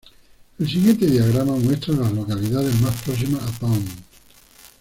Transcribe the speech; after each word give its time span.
El 0.57 0.67
siguiente 0.67 1.05
diagrama 1.05 1.55
muestra 1.57 1.93
a 1.93 1.97
las 1.97 2.11
localidades 2.11 2.73
más 2.81 2.99
próximas 3.03 3.43
a 3.43 3.59
Pound. 3.59 3.87